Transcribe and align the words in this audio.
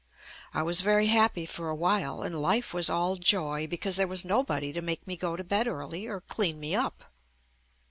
I 0.51 0.63
was 0.63 0.81
very 0.81 1.05
happy 1.05 1.45
for 1.45 1.69
a 1.69 1.75
while, 1.75 2.23
and 2.23 2.41
life 2.41 2.73
was 2.73 2.89
all 2.89 3.17
joy 3.17 3.67
because 3.67 3.97
there 3.97 4.07
was 4.07 4.25
nobody 4.25 4.73
to 4.73 4.81
make 4.81 5.05
me 5.05 5.15
go 5.15 5.35
to 5.35 5.43
bed 5.43 5.67
early 5.67 6.07
or 6.07 6.21
clean 6.21 6.59
me 6.59 6.73
up. 6.73 7.03